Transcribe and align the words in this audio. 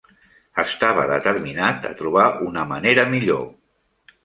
Estava 0.63 1.03
determinat 1.11 1.85
a 1.91 1.93
trobar 2.01 2.25
una 2.49 2.65
manera 2.73 3.07
millor. 3.15 3.49